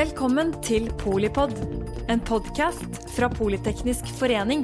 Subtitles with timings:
[0.00, 1.50] Velkommen til Polipod,
[2.08, 4.62] en podkast fra Politeknisk forening.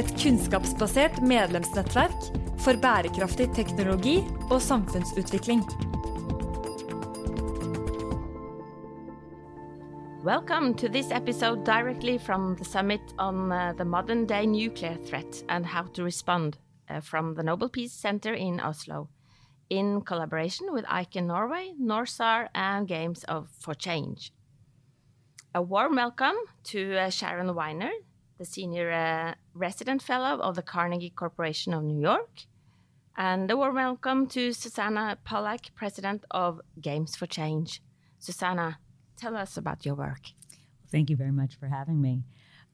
[0.00, 2.16] Et kunnskapsbasert medlemsnettverk
[2.64, 4.14] for bærekraftig teknologi
[4.48, 5.60] og samfunnsutvikling.
[10.24, 15.44] Welcome to this episode directly from the summit on uh, the modern day nuclear threat
[15.50, 16.56] and how to respond
[16.88, 19.08] uh, from the Nobel Peace Center in Oslo,
[19.68, 24.32] in collaboration with ICANN Norway, NORSAR, and Games of for Change.
[25.52, 27.90] A warm welcome to uh, Sharon Weiner,
[28.38, 32.42] the Senior uh, Resident Fellow of the Carnegie Corporation of New York,
[33.16, 37.82] and a warm welcome to Susanna Pollack, President of Games for Change.
[38.20, 38.78] Susanna,
[39.16, 40.20] tell us about your work.
[40.88, 42.22] Thank you very much for having me.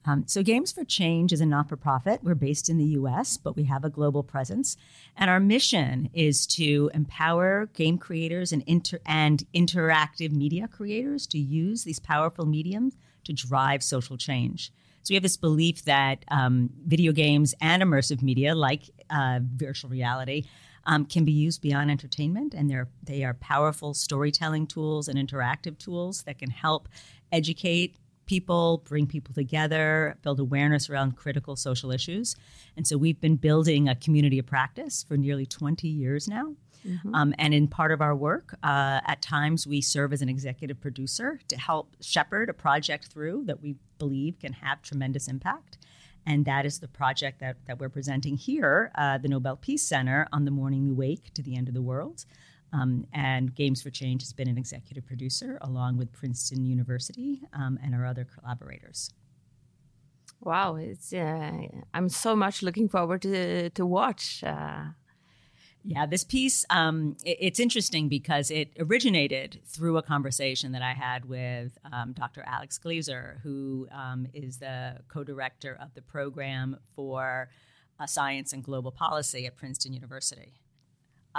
[0.07, 2.23] Um, so, Games for Change is a not for profit.
[2.23, 4.77] We're based in the US, but we have a global presence.
[5.17, 11.37] And our mission is to empower game creators and, inter- and interactive media creators to
[11.37, 14.71] use these powerful mediums to drive social change.
[15.03, 19.89] So, we have this belief that um, video games and immersive media, like uh, virtual
[19.89, 20.45] reality,
[20.85, 25.77] um, can be used beyond entertainment, and they're they are powerful storytelling tools and interactive
[25.77, 26.87] tools that can help
[27.29, 32.35] educate people, bring people together, build awareness around critical social issues.
[32.75, 36.53] And so we've been building a community of practice for nearly 20 years now.
[36.87, 37.15] Mm-hmm.
[37.15, 40.79] Um, and in part of our work, uh, at times we serve as an executive
[40.79, 45.77] producer to help shepherd a project through that we believe can have tremendous impact.
[46.25, 50.27] And that is the project that, that we're presenting here, uh, the Nobel Peace Center,
[50.33, 52.25] on the morning we wake to the end of the world.
[52.73, 57.79] Um, and Games for Change has been an executive producer along with Princeton University um,
[57.83, 59.11] and our other collaborators.
[60.41, 61.51] Wow, it's uh,
[61.93, 64.43] I'm so much looking forward to to watch.
[64.43, 64.85] Uh,
[65.83, 70.93] yeah, this piece um, it, it's interesting because it originated through a conversation that I
[70.93, 72.43] had with um, Dr.
[72.45, 77.49] Alex Glaser, who um, is the co-director of the program for
[77.99, 80.53] uh, science and global policy at Princeton University.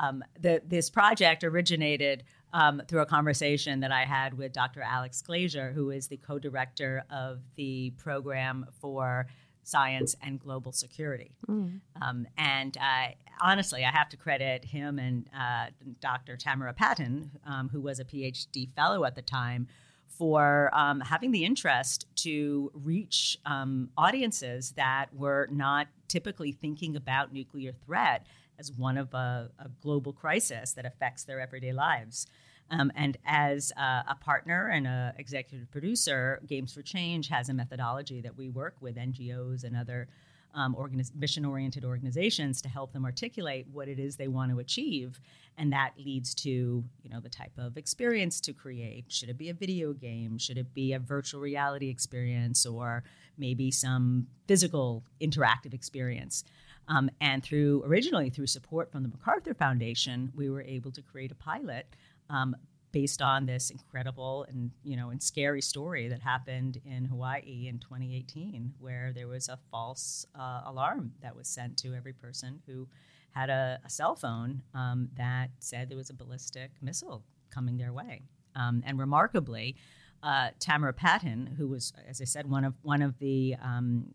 [0.01, 4.81] Um, the, this project originated um, through a conversation that I had with Dr.
[4.81, 9.27] Alex Glaser, who is the co director of the program for
[9.65, 11.33] science and global security.
[11.47, 11.81] Mm.
[12.01, 13.09] Um, and uh,
[13.41, 15.67] honestly, I have to credit him and uh,
[16.01, 16.37] Dr.
[16.37, 19.69] Tamara Patton, um, who was a PhD fellow at the time,
[20.07, 27.33] for um, having the interest to reach um, audiences that were not typically thinking about
[27.33, 28.27] nuclear threat
[28.59, 32.27] as one of a, a global crisis that affects their everyday lives.
[32.71, 37.55] Um, and as uh, a partner and an executive producer, Games for Change has a
[37.55, 40.09] methodology that we work with NGOs and other
[40.55, 45.21] um, organiz- mission-oriented organizations to help them articulate what it is they want to achieve,
[45.57, 49.05] and that leads to you know the type of experience to create.
[49.09, 50.39] Should it be a video game?
[50.39, 53.05] Should it be a virtual reality experience, or
[53.37, 56.45] maybe some physical interactive experience?
[56.89, 61.31] Um, and through originally through support from the MacArthur Foundation, we were able to create
[61.31, 61.87] a pilot
[62.31, 62.57] um,
[62.93, 67.79] based on this incredible and you know and scary story that happened in Hawaii in
[67.79, 72.89] 2018, where there was a false uh, alarm that was sent to every person who
[73.31, 77.93] had a, a cell phone um, that said there was a ballistic missile coming their
[77.93, 78.23] way.
[78.57, 79.77] Um, and remarkably,
[80.23, 84.07] uh, Tamara Patton, who was, as I said, one of one of the um,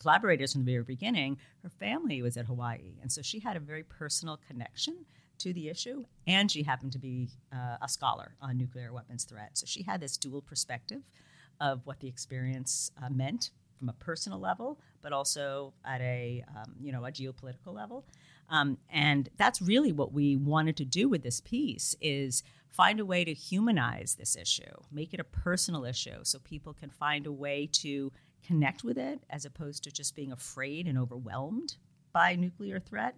[0.00, 2.94] collaborators from the very beginning, her family was at Hawaii.
[3.02, 5.04] And so she had a very personal connection
[5.38, 6.04] to the issue.
[6.26, 9.50] And she happened to be uh, a scholar on nuclear weapons threat.
[9.58, 11.02] So she had this dual perspective
[11.60, 16.74] of what the experience uh, meant from a personal level, but also at a, um,
[16.80, 18.04] you know, a geopolitical level.
[18.48, 23.04] Um, and that's really what we wanted to do with this piece is find a
[23.04, 27.32] way to humanize this issue, make it a personal issue so people can find a
[27.32, 28.12] way to
[28.46, 31.76] connect with it as opposed to just being afraid and overwhelmed
[32.12, 33.14] by nuclear threat.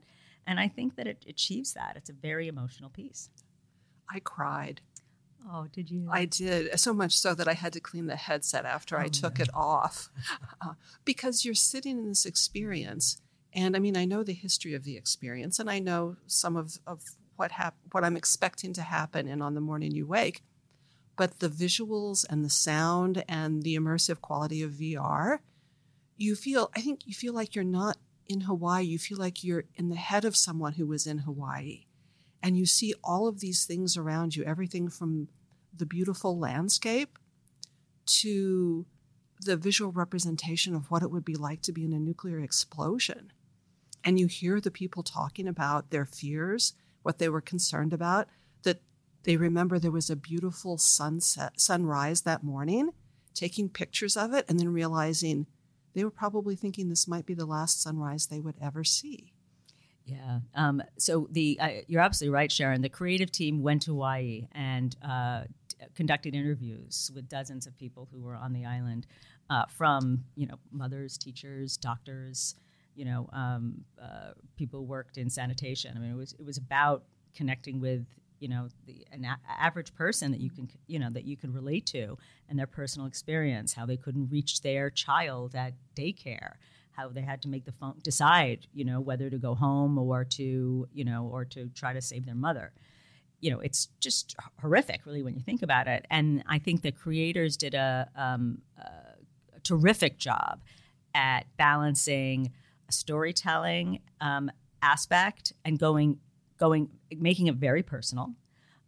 [0.47, 1.95] And I think that it achieves that.
[1.97, 3.31] It's a very emotional piece.
[4.11, 4.81] I cried.
[5.51, 6.09] Oh, did you?
[6.11, 6.79] I did.
[6.79, 9.43] So much so that I had to clean the headset after oh, I took no.
[9.43, 10.09] it off.
[10.65, 10.75] Uh,
[11.05, 13.21] because you're sitting in this experience.
[13.53, 16.79] And I mean, I know the history of the experience and I know some of,
[16.87, 17.03] of
[17.35, 20.45] what, hap- what I'm expecting to happen and on the morning you wake
[21.17, 25.39] but the visuals and the sound and the immersive quality of VR,
[26.17, 28.85] you feel, I think you feel like you're not in Hawaii.
[28.85, 31.85] You feel like you're in the head of someone who was in Hawaii.
[32.43, 35.29] And you see all of these things around you, everything from
[35.77, 37.19] the beautiful landscape
[38.05, 38.87] to
[39.41, 43.33] the visual representation of what it would be like to be in a nuclear explosion.
[44.05, 48.29] And you hear the people talking about their fears, what they were concerned about,
[48.65, 48.81] that
[49.25, 52.91] They remember there was a beautiful sunset, sunrise that morning,
[53.35, 55.47] taking pictures of it, and then realizing
[55.95, 59.33] they were probably thinking this might be the last sunrise they would ever see.
[60.05, 60.41] Yeah.
[60.55, 62.83] Um, so the uh, you're absolutely right, Sharon.
[62.83, 65.45] The creative team went to Hawaii and uh,
[65.95, 69.07] conducted interviews with dozens of people who were on the island,
[69.49, 72.57] uh, from you know mothers, teachers, doctors,
[72.97, 75.97] you know um, uh, people worked in sanitation.
[75.97, 77.05] I mean, it was it was about
[77.35, 78.05] connecting with
[78.43, 81.53] you know the an a- average person that you can you know that you can
[81.53, 82.19] relate to
[82.49, 86.55] and their personal experience, how they couldn't reach their child at daycare
[86.93, 90.25] how they had to make the phone decide, you know, whether to go home or
[90.25, 92.73] to, you know, or to try to save their mother.
[93.41, 96.07] You know, it's just horrific, really, when you think about it.
[96.11, 100.61] And I think the creators did a, um, a terrific job
[101.15, 102.53] at balancing
[102.89, 104.51] a storytelling um,
[104.81, 106.19] aspect and going,
[106.63, 106.89] going,
[107.19, 108.31] making it very personal,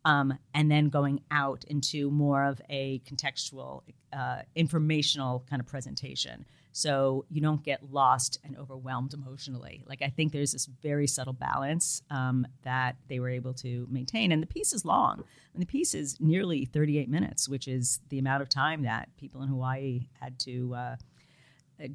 [0.05, 3.83] um, and then going out into more of a contextual,
[4.13, 9.85] uh, informational kind of presentation so you don't get lost and overwhelmed emotionally.
[9.87, 14.31] Like I think there's this very subtle balance um, that they were able to maintain,
[14.33, 15.25] and the piece is long.
[15.53, 19.43] And the piece is nearly 38 minutes, which is the amount of time that people
[19.43, 20.97] in Hawaii had to uh,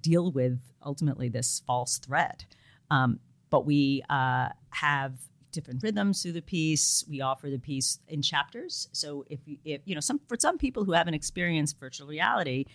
[0.02, 2.46] deal with ultimately this false threat.
[2.90, 5.14] Um, but we uh, have
[5.52, 7.04] different rhythms through the piece.
[7.10, 8.88] We offer the piece in chapters.
[8.92, 12.66] So if you, if you know some for some people who haven't experienced virtual reality,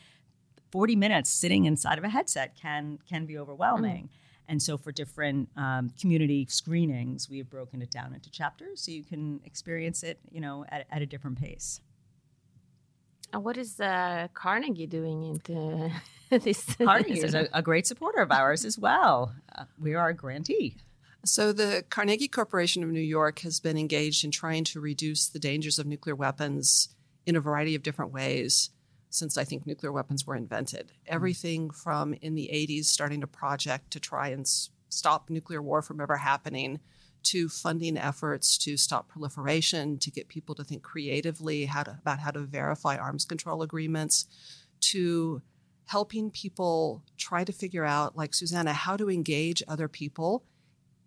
[0.73, 4.05] 40 minutes sitting inside of a headset can can be overwhelming.
[4.05, 4.19] Mm.
[4.47, 8.91] And so, for different um, community screenings, we have broken it down into chapters so
[8.91, 11.81] you can experience it, you know, at, at a different pace.
[13.33, 15.91] And what is uh, Carnegie doing into
[16.31, 16.77] this?
[16.77, 19.35] Carnegie is a, a, great supporter of ours as well.
[19.57, 20.77] Uh, we are a grantee.
[21.25, 25.39] So, the Carnegie Corporation of New York has been engaged in trying to reduce the
[25.39, 26.95] dangers of nuclear weapons
[27.25, 28.71] in a variety of different ways
[29.09, 30.89] since I think nuclear weapons were invented.
[30.89, 31.15] Mm-hmm.
[31.15, 35.81] Everything from in the 80s starting a project to try and s- stop nuclear war
[35.81, 36.81] from ever happening
[37.23, 42.19] to funding efforts to stop proliferation, to get people to think creatively how to, about
[42.19, 44.27] how to verify arms control agreements,
[44.81, 45.41] to
[45.87, 50.45] helping people try to figure out, like Susanna, how to engage other people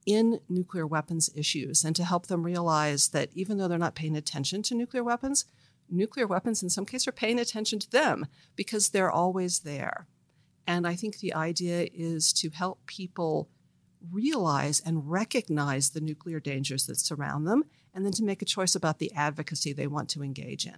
[0.08, 4.16] in nuclear weapons issues and to help them realize that even though they're not paying
[4.16, 5.46] attention to nuclear weapons,
[5.90, 8.26] nuclear weapons in some cases are paying attention to them
[8.56, 10.08] because they're always there.
[10.66, 13.50] And I think the idea is to help people
[14.12, 18.76] realize and recognize the nuclear dangers that surround them, and then to make a choice
[18.76, 20.78] about the advocacy they want to engage in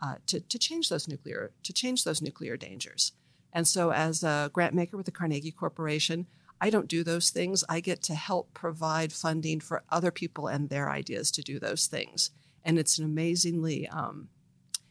[0.00, 3.12] uh, to, to change those nuclear to change those nuclear dangers.
[3.52, 6.26] And so, as a grant maker with the Carnegie Corporation,
[6.62, 7.64] I don't do those things.
[7.68, 11.88] I get to help provide funding for other people and their ideas to do those
[11.88, 12.30] things.
[12.64, 14.28] And it's an amazingly um,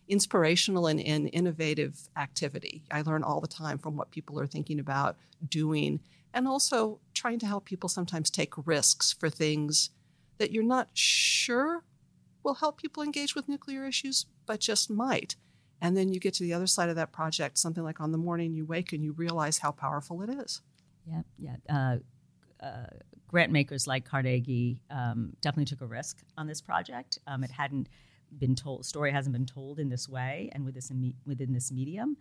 [0.09, 2.83] inspirational and, and innovative activity.
[2.91, 5.15] I learn all the time from what people are thinking about
[5.47, 6.01] doing,
[6.33, 9.91] and also trying to help people sometimes take risks for things
[10.39, 11.85] that you're not sure
[12.44, 15.38] will help people engage with nuclear issues, but just might.
[15.79, 18.17] And then you get to the other side of that project, something like on the
[18.17, 20.62] morning you wake and you realize how powerful it is.
[21.06, 21.56] Yeah, yeah.
[21.69, 21.98] Uh,
[22.63, 22.88] uh,
[23.27, 27.18] grant makers like Carnegie um, definitely took a risk on this project.
[27.27, 27.89] Um, it hadn't
[28.38, 30.89] been told story hasn't been told in this way and with this
[31.25, 32.15] within this medium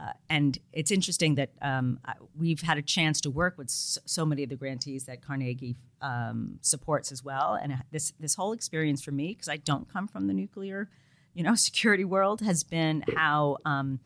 [0.00, 2.00] uh, and it's interesting that um,
[2.36, 6.58] we've had a chance to work with so, many of the grantees that Carnegie um,
[6.62, 7.58] supports as well.
[7.60, 10.88] And this this whole experience for me, because I don't come from the nuclear,
[11.32, 14.00] you know, security world, has been how um,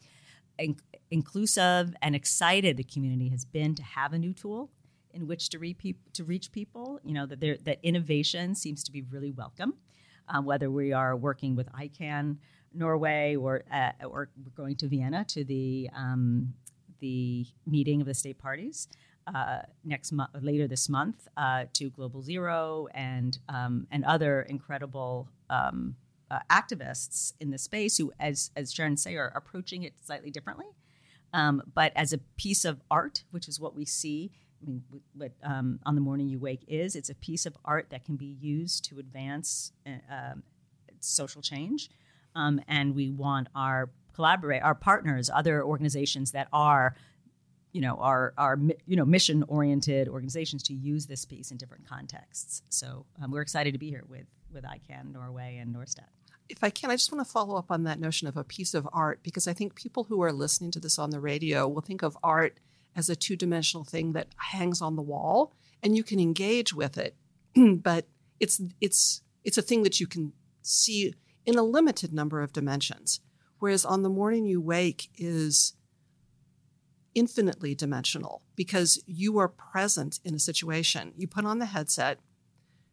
[0.59, 0.77] in-
[1.11, 4.71] inclusive and excited the community has been to have a new tool
[5.13, 5.77] in which to, re-
[6.13, 7.01] to reach people.
[7.05, 9.75] You know that that innovation seems to be really welcome
[10.29, 12.37] um, whether we are working with ICAN
[12.75, 16.53] Norway or uh, or going to Vienna to the um,
[17.01, 18.89] the meeting of the state parties
[19.35, 25.29] uh, next month, later this month, uh, to Global Zero and um, and other incredible
[25.49, 25.97] um,
[26.31, 30.67] uh, activists in the space who, as as Sharon say, are approaching it slightly differently,
[31.33, 34.31] um, but as a piece of art, which is what we see
[34.63, 34.83] I mean,
[35.15, 38.17] what um, On the Morning You Wake is, it's a piece of art that can
[38.17, 40.43] be used to advance uh, um,
[41.01, 41.91] social change.
[42.35, 46.97] Um, and we want our collaborate, our partners, other organizations that are,
[47.73, 51.89] you know, are are you know mission oriented organizations to use this piece in different
[51.89, 52.63] contexts.
[52.69, 56.07] So um, we're excited to be here with with ICAN Norway and NORSAR
[56.49, 58.75] if I can, I just want to follow up on that notion of a piece
[58.75, 61.83] of art because I think people who are listening to this on the radio will
[61.83, 62.59] think of art
[62.97, 65.53] as a two dimensional thing that hangs on the wall
[65.83, 67.17] and you can engage with it.
[67.83, 68.07] but
[68.41, 71.15] it's it's it's a thing that you can see
[71.45, 73.21] in a limited number of dimensions.
[73.59, 75.75] Whereas on the morning you wake is
[77.15, 81.13] infinitely dimensional because you are present in a situation.
[81.17, 82.21] You put on the headset,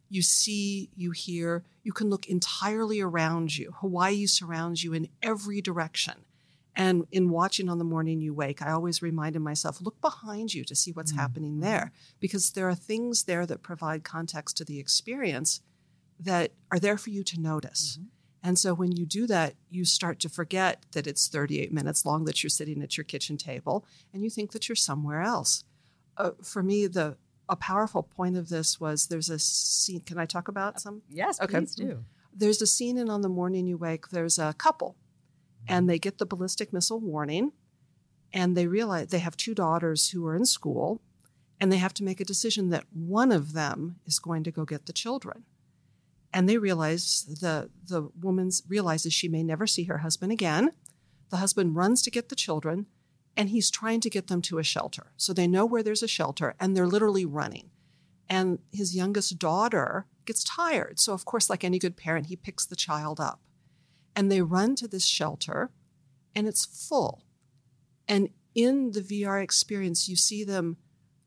[0.08, 3.72] you see, you hear, you can look entirely around you.
[3.78, 6.24] Hawaii surrounds you in every direction.
[6.74, 10.62] And in watching on the morning you wake, I always reminded myself look behind you
[10.64, 11.20] to see what's mm-hmm.
[11.20, 15.62] happening there because there are things there that provide context to the experience
[16.20, 17.98] that are there for you to notice.
[17.98, 18.08] Mm-hmm.
[18.46, 22.26] And so when you do that, you start to forget that it's 38 minutes long
[22.26, 25.64] that you're sitting at your kitchen table and you think that you're somewhere else.
[26.16, 27.16] Uh, for me, the
[27.48, 30.00] a powerful point of this was there's a scene.
[30.00, 31.02] Can I talk about some?
[31.10, 31.58] Yes, okay.
[31.58, 32.04] please do.
[32.34, 34.08] There's a scene in On the Morning You Wake.
[34.08, 34.96] There's a couple,
[35.66, 37.52] and they get the ballistic missile warning,
[38.32, 41.00] and they realize they have two daughters who are in school,
[41.60, 44.64] and they have to make a decision that one of them is going to go
[44.64, 45.44] get the children
[46.36, 50.72] and they realize the the woman realizes she may never see her husband again.
[51.30, 52.86] The husband runs to get the children,
[53.36, 55.12] and he's trying to get them to a shelter.
[55.16, 57.70] So they know where there's a shelter, and they're literally running.
[58.28, 60.98] And his youngest daughter gets tired.
[60.98, 63.40] So, of course, like any good parent, he picks the child up.
[64.14, 65.70] And they run to this shelter,
[66.34, 67.24] and it's full.
[68.08, 70.78] And in the VR experience, you see them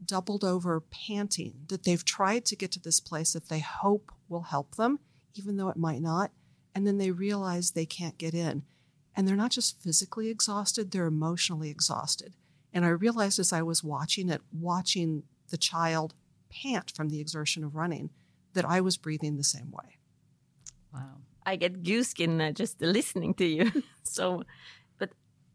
[0.03, 4.43] doubled over, panting, that they've tried to get to this place that they hope will
[4.43, 4.99] help them,
[5.35, 6.31] even though it might not.
[6.73, 8.63] And then they realize they can't get in.
[9.19, 12.35] And they're not just physically exhausted, they're emotionally exhausted.
[12.71, 16.13] And I realized as I was watching it, watching the child
[16.49, 18.11] pant from the exertion of running,
[18.53, 19.97] that I was breathing the same way.
[20.93, 21.17] Wow.
[21.45, 23.83] I get goosebumps uh, just listening to you.
[24.03, 24.43] so
[24.97, 25.09] but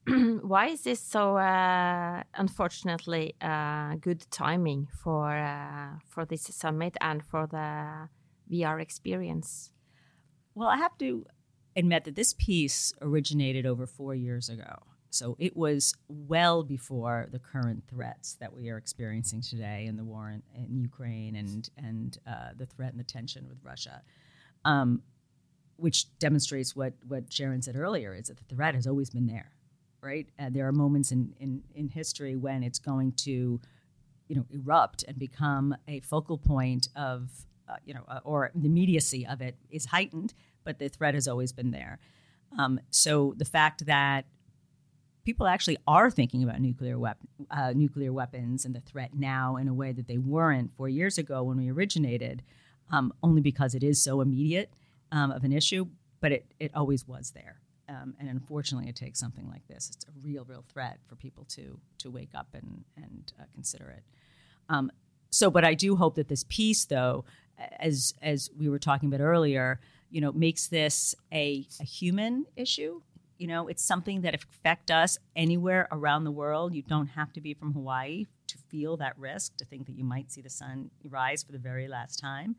[0.43, 7.25] why is this so uh, unfortunately uh, good timing for uh, for this summit and
[7.25, 8.11] for the
[8.53, 9.71] VR experience?
[10.55, 11.25] Well, I have to
[11.77, 14.83] admit that this piece originated over four years ago.
[15.11, 20.05] So it was well before the current threats that we are experiencing today in the
[20.05, 24.03] war in, in Ukraine and and uh, the threat and the tension with Russia.
[24.65, 25.03] Um,
[25.77, 29.51] which demonstrates what, what Sharon said earlier is that the threat has always been there
[30.05, 30.29] right?
[30.39, 33.61] And there are moments in, in, in history when it's going to,
[34.29, 37.31] you know, erupt and become a focal point of,
[37.69, 40.35] uh, you know, uh, or the immediacy of it is heightened,
[40.65, 41.99] but the threat has always been there.
[42.59, 44.27] Um, so the fact that
[45.25, 49.69] people actually are thinking about nuclear weapon, uh, nuclear weapons and the threat now in
[49.69, 52.43] a way that they weren't four years ago when we originated,
[52.91, 54.73] um, only because it is so immediate
[55.13, 55.87] um, of an issue,
[56.21, 57.61] but it, it always was there.
[57.89, 59.91] Um, and unfortunately, it takes something like this.
[59.95, 63.91] It's a real, real threat for people to to wake up and and uh, consider
[63.91, 64.03] it.
[64.71, 64.91] Um,
[65.31, 67.27] so, but I do hope that this piece, though,
[67.79, 69.81] as as we were talking about earlier,
[70.15, 73.01] you know, makes this a, a human issue.
[73.37, 76.73] You know, it's something that affect us anywhere around the world.
[76.73, 80.05] You don't have to be from Hawaii to feel that risk, to think that you
[80.05, 82.55] might see the sun rise for the very last time,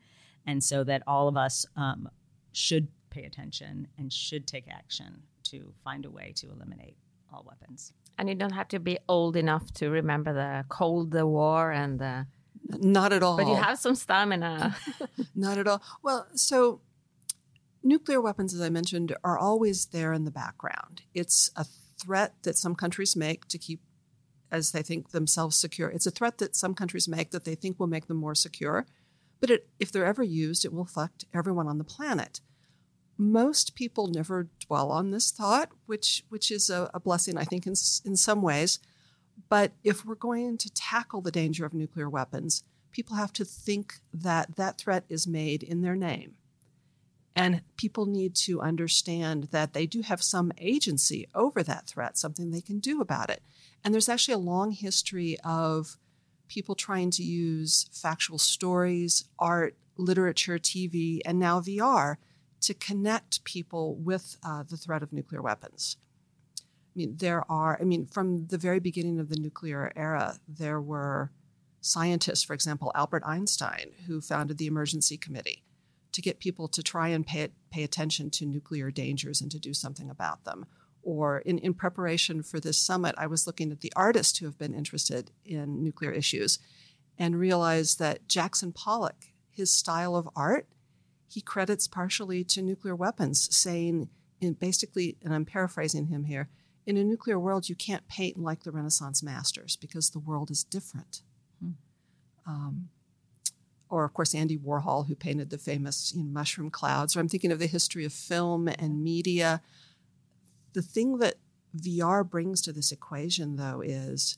[0.46, 2.10] and so that all of us um,
[2.52, 6.98] should pay attention and should take action to find a way to eliminate
[7.34, 7.94] all weapons.
[8.18, 12.00] And you don't have to be old enough to remember the Cold the War and
[12.00, 12.28] the.
[12.68, 13.38] Not at all.
[13.38, 14.76] But you have some stamina.
[15.36, 15.82] Not at all.
[16.04, 16.82] Well, so
[17.86, 21.04] nuclear weapons, as I mentioned, are always there in the background.
[21.14, 21.66] It's a
[21.98, 23.82] threat that some countries make to keep,
[24.52, 25.90] as they think themselves secure.
[25.90, 28.86] It's a threat that some countries make that they think will make them more secure.
[29.40, 32.42] But it, if they're ever used, it will affect everyone on the planet
[33.18, 37.66] most people never dwell on this thought, which which is a, a, blessing, I think,
[37.66, 37.74] in
[38.04, 38.80] in some ways.
[39.50, 43.96] But if we're going to tackle the danger of nuclear weapons, people have to think
[44.14, 46.36] that that threat is made in their name,
[47.36, 52.52] and people need to understand that they do have some agency over that threat, something
[52.52, 53.44] they can do about it.
[53.84, 55.98] And there's actually a long history of
[56.48, 62.16] people trying to use factual stories, art, literature, TV, and now VR
[62.62, 65.98] to connect people with uh, the threat of nuclear weapons.
[66.60, 66.64] I
[66.96, 71.32] mean, there are, I mean, from the very beginning of the nuclear era, there were
[71.82, 75.65] scientists, for example, Albert Einstein, who founded the Emergency Committee
[76.16, 79.74] to get people to try and pay, pay attention to nuclear dangers and to do
[79.74, 80.66] something about them.
[81.04, 84.58] Or in, in preparation for this summit, I was looking at the artists who have
[84.58, 86.58] been interested in nuclear issues
[87.18, 90.68] and realized that Jackson Pollock, his style of art
[91.28, 94.08] he credits partially to nuclear weapons, saying,
[94.40, 96.48] in basically, and I'm paraphrasing him here,
[96.86, 100.64] in a nuclear world, you can't paint like the Renaissance masters because the world is
[100.64, 101.24] different.
[101.60, 101.72] Hmm.
[102.48, 102.90] Um,
[103.90, 107.16] or of course Andy Warhol, who painted the famous you know, mushroom clouds.
[107.16, 109.62] Or I'm thinking of the history of film and media.
[110.74, 111.36] The thing that
[111.78, 114.38] VR brings to this equation, though, is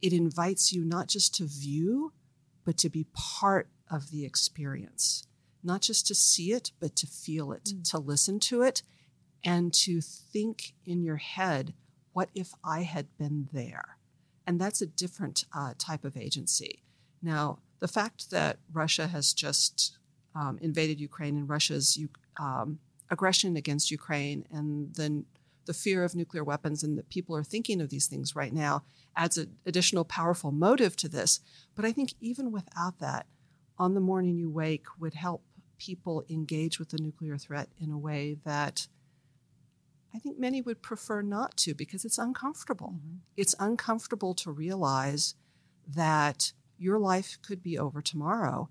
[0.00, 2.12] it invites you not just to view,
[2.64, 5.26] but to be part of the experience.
[5.62, 7.90] Not just to see it, but to feel it, mm.
[7.90, 8.82] to listen to it,
[9.44, 11.74] and to think in your head,
[12.12, 13.96] what if I had been there?
[14.46, 16.82] And that's a different uh, type of agency.
[17.22, 19.98] Now, the fact that Russia has just
[20.36, 21.98] um, invaded Ukraine and Russia's
[22.38, 22.78] um,
[23.10, 25.24] aggression against Ukraine and then
[25.66, 28.84] the fear of nuclear weapons and that people are thinking of these things right now
[29.16, 31.40] adds an additional powerful motive to this.
[31.74, 33.26] But I think even without that,
[33.76, 35.42] on the morning you wake would help
[35.76, 38.86] people engage with the nuclear threat in a way that
[40.14, 42.94] I think many would prefer not to because it's uncomfortable.
[42.94, 43.16] Mm-hmm.
[43.36, 45.34] It's uncomfortable to realize
[45.88, 48.68] that your life could be over tomorrow.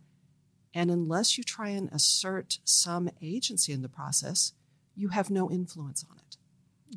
[0.74, 4.54] And unless you try and assert some agency in the process,
[4.96, 6.38] you have no influence on it.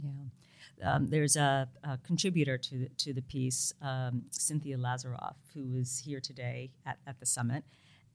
[0.02, 0.94] Yeah.
[0.94, 6.02] Um, there's a, a, contributor to the, to the piece, um, Cynthia Lazaroff, who is
[6.04, 7.64] here today at, at the summit.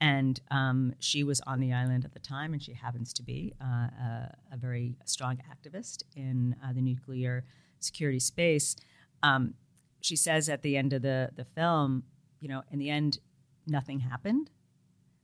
[0.01, 3.53] And um, she was on the island at the time, and she happens to be
[3.62, 7.44] uh, a, a, very strong activist in uh, the nuclear
[7.79, 8.75] security space.
[9.24, 9.56] Um,
[10.01, 12.03] she says at the end of the, the film,
[12.39, 13.19] you know, in the end,
[13.67, 14.50] nothing happened,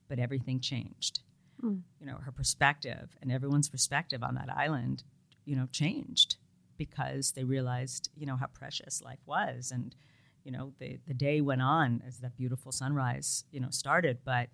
[0.07, 1.21] but everything changed.
[1.63, 1.81] Mm.
[1.99, 5.03] You know, her perspective and everyone's perspective on that island,
[5.45, 6.37] you know, changed
[6.77, 9.71] because they realized, you know, how precious life was.
[9.71, 9.95] And,
[10.43, 14.19] you know, the, the day went on as that beautiful sunrise, you know, started.
[14.25, 14.49] But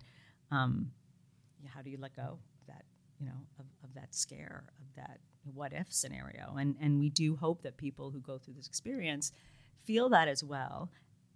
[0.50, 0.92] um,
[1.66, 2.84] how do you let go of that,
[3.18, 5.18] you know, of, of that scare, of that
[5.54, 6.54] what if scenario?
[6.56, 9.32] And, and we do hope that people who go through this experience
[9.84, 10.88] feel that as well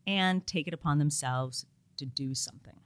[0.07, 2.81] and take it upon themselves to do something.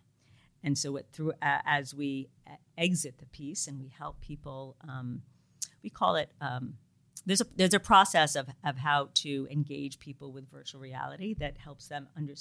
[0.62, 2.28] And so, it, through uh, as we
[2.76, 5.22] exit the piece and we help people, um,
[5.82, 6.74] we call it um,
[7.26, 11.58] there's a there's a process of of how to engage people with virtual reality that
[11.58, 12.34] helps them under,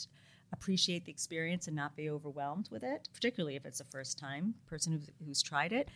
[0.52, 4.56] appreciate the experience and not be overwhelmed with it, particularly if it's a first time
[4.68, 5.90] person who's, who's tried it.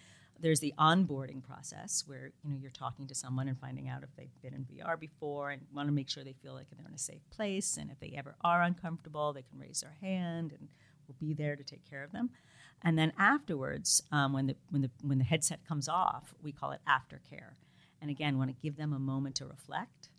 [0.43, 4.15] There's the onboarding process where you know you're talking to someone and finding out if
[4.15, 6.93] they've been in VR before and want to make sure they feel like they're in
[6.93, 10.67] a safe place and if they ever are uncomfortable, they can raise their hand and
[11.07, 12.29] we'll be there to take care of them.
[12.83, 16.71] And then afterwards, um, when the when the when the headset comes off, we call
[16.71, 17.53] it aftercare
[18.03, 20.09] and again, want to give them a moment to reflect.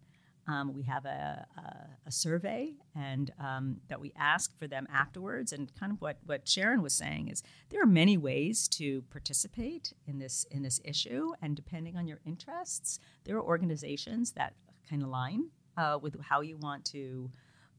[0.47, 5.53] Um, we have a, a, a survey and um, that we ask for them afterwards.
[5.53, 9.93] And kind of what, what Sharon was saying is there are many ways to participate
[10.07, 14.55] in this in this issue, and depending on your interests, there are organizations that
[14.89, 17.31] kind of align uh, with how you want to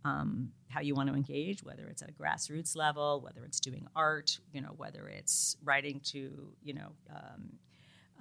[0.04, 3.88] um, how you want to engage, whether it's at a grassroots level, whether it's doing
[3.96, 7.54] art, you know, whether it's writing to you know um,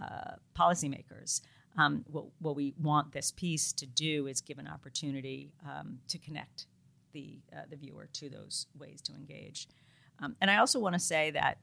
[0.02, 1.40] uh, policymakers
[1.76, 6.18] um, what, what, we want this piece to do is give an opportunity um, to
[6.18, 6.66] connect
[7.12, 9.68] the, uh, the viewer to those ways to engage.
[10.20, 11.58] Um, and I also want to say that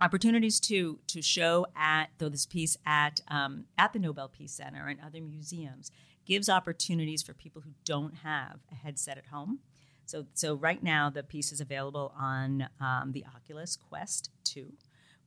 [0.00, 4.86] opportunities to to show at though this piece at um, at the Nobel Peace Center
[4.88, 5.90] and other museums
[6.24, 9.60] gives opportunities for people who don't have a headset at home.
[10.06, 14.72] So so right now the piece is available on um, the Oculus Quest 2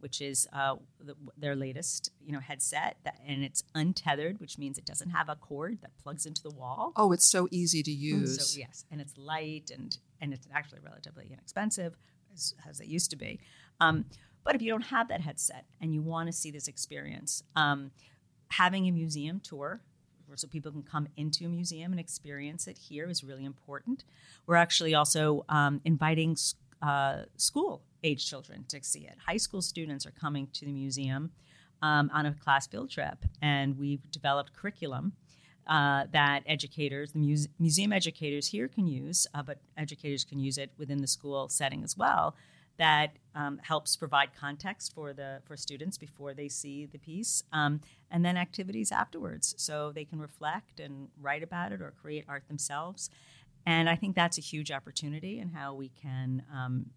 [0.03, 4.77] which is uh, the, their latest, you know, headset, that, and it's untethered, which means
[4.77, 6.91] it doesn't have a cord that plugs into the wall.
[6.97, 8.53] Oh, it's so easy to use.
[8.53, 11.95] So, yes, and it's light and and it's actually relatively inexpensive,
[12.33, 13.39] as, as it used to be.
[13.79, 14.03] Um,
[14.43, 17.91] but if you don't have that headset and you want to see this experience, um,
[18.49, 19.81] having a museum tour
[20.35, 24.03] so people can come into a museum and experience it here is really important.
[24.47, 26.35] We're actually also um, inviting
[26.81, 29.17] uh, school age children to see it.
[29.25, 31.31] High school students are coming to the museum
[31.81, 35.13] um, on a class field trip, and we've developed curriculum
[35.67, 40.57] uh, that educators, the muse- museum educators here can use, uh, but educators can use
[40.57, 42.35] it within the school setting as well.
[42.77, 47.81] That um, helps provide context for the for students before they see the piece, um,
[48.09, 52.47] and then activities afterwards, so they can reflect and write about it or create art
[52.47, 53.11] themselves.
[53.65, 56.87] And I think that's a huge opportunity in how we can um,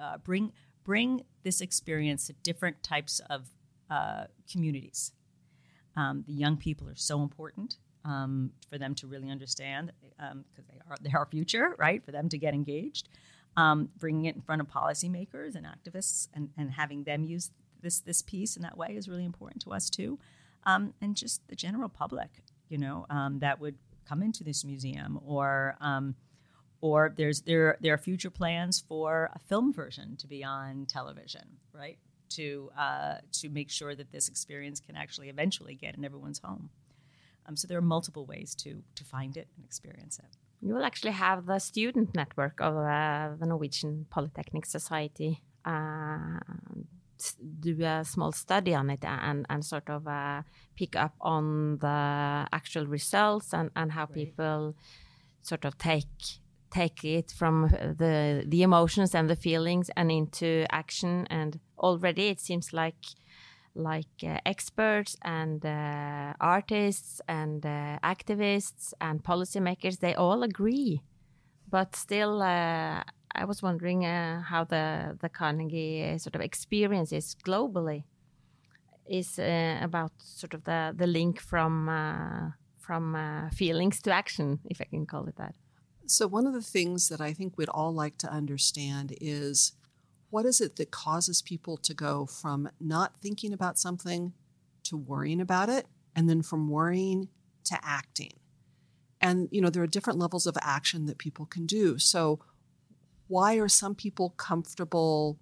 [0.00, 0.52] uh, bring
[0.84, 3.48] bring this experience to different types of
[3.90, 5.12] uh, communities.
[5.96, 10.44] Um, the young people are so important um, for them to really understand because um,
[10.56, 12.04] they are they're our future, right?
[12.04, 13.08] For them to get engaged,
[13.56, 18.00] um, bringing it in front of policymakers and activists, and, and having them use this
[18.00, 20.18] this piece in that way is really important to us too,
[20.64, 23.76] um, and just the general public, you know, um, that would
[24.08, 25.76] come into this museum or
[26.80, 31.58] or there's there there are future plans for a film version to be on television,
[31.72, 31.98] right?
[32.30, 36.70] To uh, to make sure that this experience can actually eventually get in everyone's home.
[37.46, 40.36] Um, so there are multiple ways to to find it and experience it.
[40.60, 46.38] You will actually have the student network of uh, the Norwegian Polytechnic Society uh,
[47.60, 50.42] do a small study on it and, and sort of uh,
[50.76, 54.14] pick up on the actual results and, and how right.
[54.14, 54.74] people
[55.42, 61.26] sort of take take it from the the emotions and the feelings and into action.
[61.30, 63.04] And already it seems like
[63.74, 71.02] like uh, experts and uh, artists and uh, activists and policymakers they all agree.
[71.68, 73.02] But still uh,
[73.38, 78.04] i was wondering uh, how the the carnegie uh, sort of experiences globally.
[79.08, 81.72] Is about sort of the the link from
[82.80, 83.16] from
[83.52, 85.54] feelings to action if i can call it that
[86.06, 89.72] so one of the things that i think we'd all like to understand is
[90.30, 94.32] what is it that causes people to go from not thinking about something
[94.84, 97.28] to worrying about it and then from worrying
[97.64, 98.32] to acting?
[99.20, 101.98] And you know there are different levels of action that people can do.
[101.98, 102.40] So
[103.28, 105.38] why are some people comfortable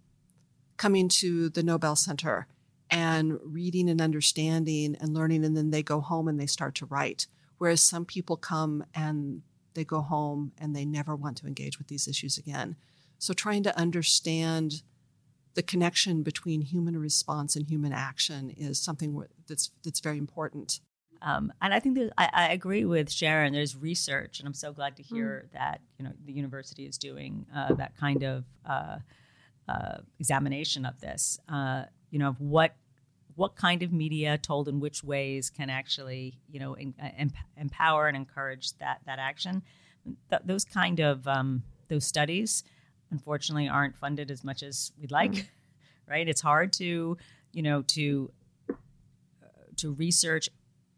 [0.77, 2.46] coming to the nobel center
[2.90, 6.87] and reading and understanding and learning and then they go home and they start to
[6.87, 7.27] write?
[7.59, 9.42] Whereas some people come and
[9.74, 12.76] they go home and they never want to engage with these issues again
[13.24, 14.82] so, trying to understand
[15.54, 20.80] the connection between human response and human action is something that's that's very important.
[21.22, 23.54] Um, and I think that I, I, agree with Sharon.
[23.54, 25.06] There's research, and I'm so glad to mm.
[25.06, 25.52] hear mm.
[25.54, 28.98] that you know the university is doing uh, that kind of uh,
[29.68, 31.38] uh, examination of this.
[31.48, 32.76] Uh, you know, of what
[33.37, 37.09] what kind of media told in which ways can actually you know in, uh,
[37.57, 39.62] empower and encourage that that action.
[40.29, 42.64] Th- those kind of um, those studies
[43.11, 45.47] unfortunately aren't funded as much as we'd like mm.
[46.09, 47.16] right it's hard to
[47.53, 48.31] you know to
[48.70, 48.75] uh,
[49.77, 50.49] to research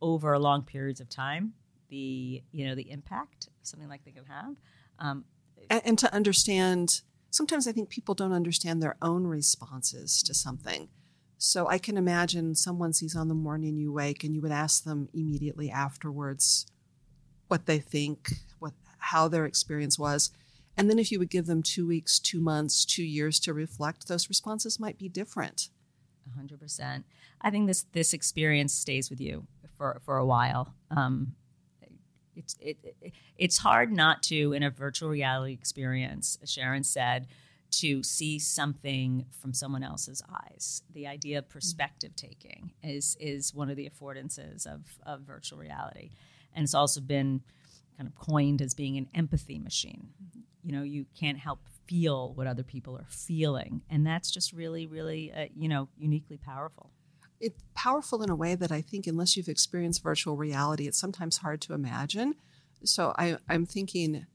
[0.00, 1.52] over long periods of time
[1.88, 4.54] the you know the impact something like they can have
[4.98, 5.24] um,
[5.70, 10.88] and, and to understand sometimes i think people don't understand their own responses to something
[11.38, 14.84] so i can imagine someone sees on the morning you wake and you would ask
[14.84, 16.66] them immediately afterwards
[17.48, 20.30] what they think what how their experience was
[20.76, 24.08] and then if you would give them two weeks, two months, two years to reflect,
[24.08, 25.70] those responses might be different.
[26.38, 27.04] 100%.
[27.40, 29.46] I think this this experience stays with you
[29.76, 30.74] for, for a while.
[30.90, 31.34] Um,
[32.34, 37.26] it's it, it, it's hard not to in a virtual reality experience, as Sharon said,
[37.70, 40.82] to see something from someone else's eyes.
[40.92, 46.10] The idea of perspective taking is is one of the affordances of, of virtual reality,
[46.54, 47.42] and it's also been
[47.96, 50.08] kind of coined as being an empathy machine.
[50.62, 53.82] You know you can't help feel what other people are feeling.
[53.88, 56.90] And that's just really really uh, you know uniquely powerful.
[57.38, 61.38] It's powerful in a way that i think unless you've experienced virtual reality it's sometimes
[61.38, 62.34] hard to imagine.
[62.84, 64.26] So I, i'm thinking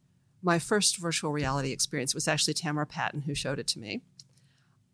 [0.42, 4.02] my first virtual reality experience was actually tamara patton who showed it to me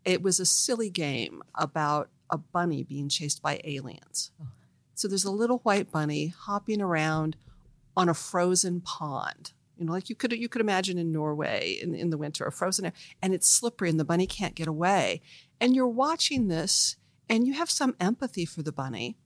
[0.04, 4.46] it was a silly game about a bunny being chased by aliens oh.
[4.94, 7.36] so there's a little white bunny hopping around
[7.96, 11.94] on a frozen pond you know, like you could you could imagine in Norway in,
[11.94, 15.22] in the winter, a frozen air, and it's slippery and the bunny can't get away.
[15.60, 16.96] And you're watching this
[17.28, 19.16] and you have some empathy for the bunny.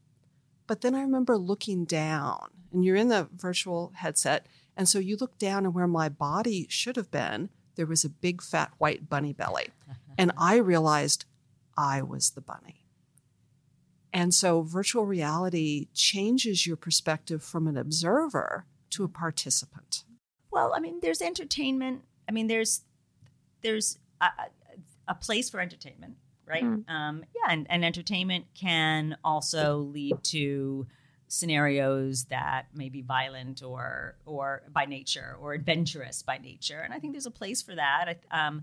[0.66, 5.16] But then I remember looking down, and you're in the virtual headset, and so you
[5.16, 9.08] look down and where my body should have been, there was a big fat white
[9.08, 9.68] bunny belly.
[10.18, 11.24] and I realized
[11.76, 12.86] I was the bunny.
[14.12, 20.04] And so virtual reality changes your perspective from an observer to a participant.
[20.50, 22.02] Well, I mean, there's entertainment.
[22.28, 22.82] I mean, there's
[23.62, 24.26] there's a,
[25.08, 26.64] a place for entertainment, right?
[26.64, 26.88] Mm.
[26.88, 30.86] Um, yeah, and, and entertainment can also lead to
[31.32, 36.98] scenarios that may be violent or or by nature or adventurous by nature, and I
[36.98, 38.16] think there's a place for that.
[38.30, 38.62] Um,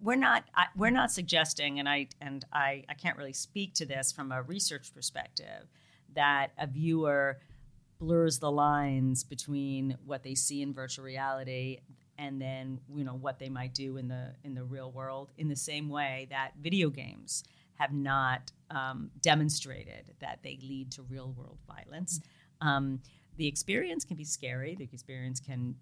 [0.00, 3.84] we're not I, we're not suggesting, and I and I I can't really speak to
[3.84, 5.68] this from a research perspective
[6.14, 7.38] that a viewer
[7.98, 11.80] blurs the lines between what they see in virtual reality
[12.18, 15.48] and then you know what they might do in the in the real world in
[15.48, 17.44] the same way that video games
[17.82, 22.20] have not um, demonstrated that they lead to real world violence.
[22.60, 23.00] Um,
[23.36, 24.74] the experience can be scary.
[24.74, 25.74] The experience can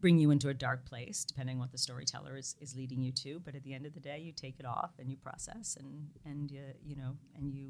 [0.00, 3.12] bring you into a dark place depending on what the storyteller is, is leading you
[3.24, 3.40] to.
[3.44, 5.90] But at the end of the day you take it off and you process and
[6.24, 7.66] and you, you know and you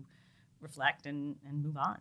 [0.61, 1.99] reflect and, and move on.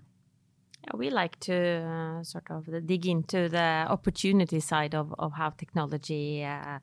[0.83, 1.57] Yeah, we like to
[1.95, 6.79] uh, sort of dig into the opportunity side of, of how technology, uh,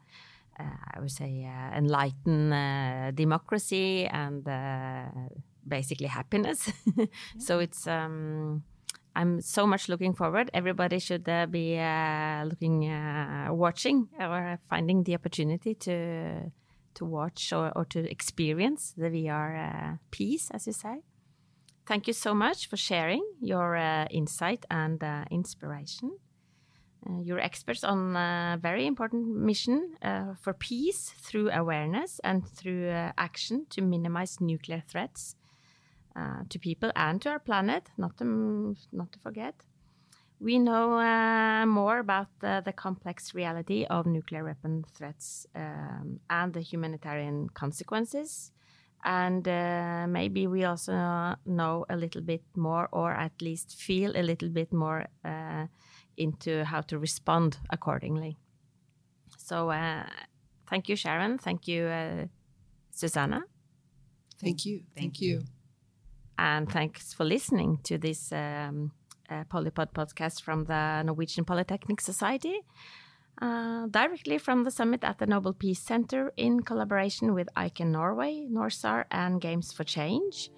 [0.58, 5.06] I would say, uh, enlighten uh, democracy and uh,
[5.66, 6.72] basically happiness.
[7.38, 8.62] so it's um,
[9.14, 10.50] I'm so much looking forward.
[10.54, 16.52] Everybody should be uh, looking, uh, watching, or finding the opportunity to
[16.94, 21.02] to watch or, or to experience the VR piece, as you say.
[21.88, 26.18] Thank you so much for sharing your uh, insight and uh, inspiration.
[27.08, 32.90] Uh, you're experts on a very important mission uh, for peace through awareness and through
[32.90, 35.36] uh, action to minimize nuclear threats
[36.16, 39.54] uh, to people and to our planet, not to, not to forget.
[40.40, 41.00] We know
[41.66, 48.52] more about the complex reality of nuclear weapon threats um, and the humanitarian consequences
[49.04, 50.92] and uh, maybe we also
[51.46, 55.66] know a little bit more or at least feel a little bit more uh,
[56.18, 58.36] into how to respond accordingly.
[59.36, 60.04] So uh,
[60.68, 61.38] thank you sharon.
[61.38, 62.26] Thank you uh,
[62.90, 63.42] susanna.
[64.40, 64.82] Thank you.
[64.96, 65.42] Thank you.
[66.38, 68.92] and thanks for listening to this um,
[69.28, 72.60] uh, Polipod podcast from the norwegian polytechnic society
[73.40, 78.46] uh, directly from the summit at the Nobel Peace Center in collaboration with ICAN Norway,
[78.50, 80.50] NorSAR, and Games for Change.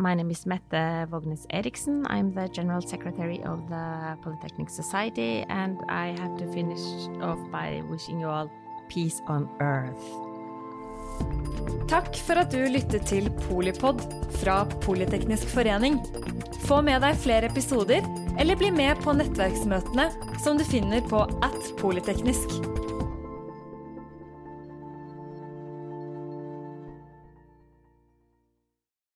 [0.00, 2.06] My name is Mette Vognes Eriksen.
[2.06, 6.80] I'm the General Secretary of the Polytechnic Society, and I have to finish
[7.20, 8.50] off by wishing you all
[8.88, 10.00] peace on earth.
[11.92, 14.00] Takk for at du lyttet til Polipod
[14.40, 16.00] fra Politeknisk forening.
[16.64, 18.00] Få med deg flere episoder,
[18.40, 20.08] eller bli med på nettverksmøtene
[20.40, 22.79] som du finner på at polyteknisk.